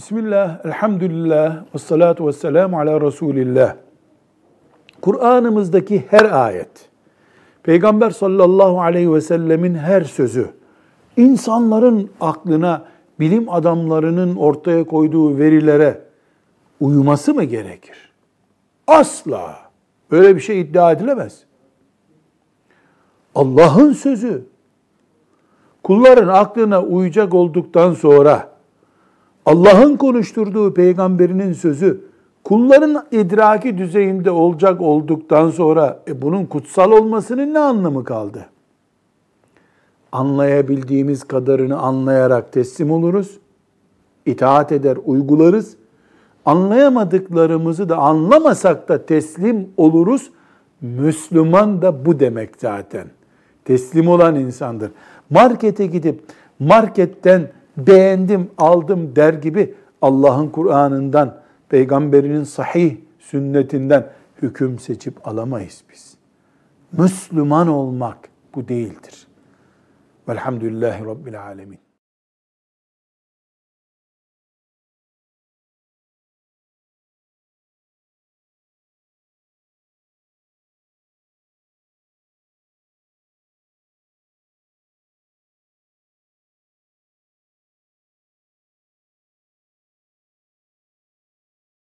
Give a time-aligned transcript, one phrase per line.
[0.00, 3.74] Bismillah, elhamdülillah, ve salatu ve selamu ala Resulillah.
[5.00, 6.68] Kur'an'ımızdaki her ayet,
[7.62, 10.50] Peygamber sallallahu aleyhi ve sellemin her sözü,
[11.16, 12.84] insanların aklına,
[13.20, 16.00] bilim adamlarının ortaya koyduğu verilere
[16.80, 18.12] uyuması mı gerekir?
[18.86, 19.56] Asla.
[20.10, 21.44] Böyle bir şey iddia edilemez.
[23.34, 24.44] Allah'ın sözü,
[25.82, 28.49] kulların aklına uyacak olduktan sonra,
[29.46, 32.00] Allah'ın konuşturduğu peygamberinin sözü
[32.44, 38.46] kulların idraki düzeyinde olacak olduktan sonra e, bunun kutsal olmasının ne anlamı kaldı?
[40.12, 43.38] Anlayabildiğimiz kadarını anlayarak teslim oluruz.
[44.26, 45.76] itaat eder, uygularız.
[46.46, 50.30] Anlayamadıklarımızı da anlamasak da teslim oluruz.
[50.80, 53.06] Müslüman da bu demek zaten.
[53.64, 54.90] Teslim olan insandır.
[55.30, 56.22] Markete gidip
[56.58, 57.50] marketten
[57.86, 64.06] beğendim, aldım der gibi Allah'ın Kur'an'ından, peygamberinin sahih sünnetinden
[64.42, 66.14] hüküm seçip alamayız biz.
[66.92, 68.18] Müslüman olmak
[68.54, 69.26] bu değildir.
[70.28, 71.78] Velhamdülillahi Rabbil Alemin.